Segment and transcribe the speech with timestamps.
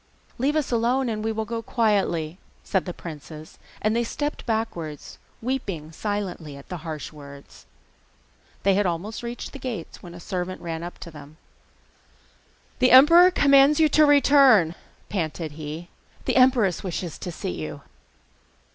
[0.39, 5.91] 'Leave us alone, and we will go quietly,' said the princes, and stepped backwards, weeping
[5.91, 7.67] silently at the harsh words.
[8.63, 11.37] They had almost reached the gates when a servant ran up to them.
[12.79, 14.73] 'The emperor commands you to return,'
[15.07, 15.87] panted he:
[16.25, 17.81] 'the empress wishes to see you.